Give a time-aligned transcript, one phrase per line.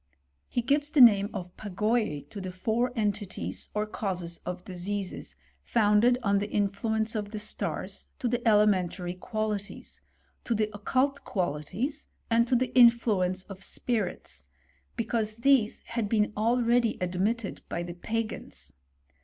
[0.49, 6.39] He gives the name o^pagoyce to the four entities, or causes of diseases, founded on
[6.39, 10.01] the influence of the stars, to the elementary qualities;
[10.43, 14.43] to the occult qualities, and to the influence of spirits;
[14.95, 18.73] because these had been already admitted by the Pagans.